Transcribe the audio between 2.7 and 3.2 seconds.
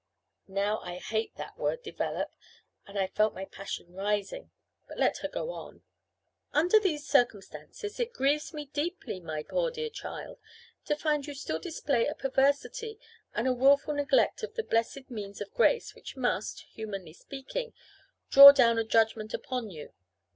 and I